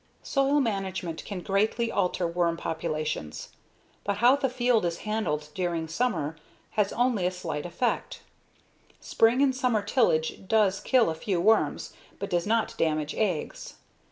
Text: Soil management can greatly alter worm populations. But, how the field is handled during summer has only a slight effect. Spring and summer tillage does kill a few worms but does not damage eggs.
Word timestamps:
Soil 0.23 0.59
management 0.61 1.23
can 1.25 1.41
greatly 1.41 1.91
alter 1.91 2.25
worm 2.27 2.57
populations. 2.57 3.49
But, 4.03 4.17
how 4.17 4.35
the 4.35 4.49
field 4.49 4.83
is 4.83 4.97
handled 5.05 5.49
during 5.53 5.87
summer 5.87 6.37
has 6.71 6.91
only 6.93 7.27
a 7.27 7.31
slight 7.31 7.67
effect. 7.67 8.21
Spring 8.99 9.43
and 9.43 9.55
summer 9.55 9.83
tillage 9.83 10.47
does 10.47 10.79
kill 10.79 11.11
a 11.11 11.13
few 11.13 11.39
worms 11.39 11.93
but 12.17 12.31
does 12.31 12.47
not 12.47 12.73
damage 12.79 13.13
eggs. 13.15 13.75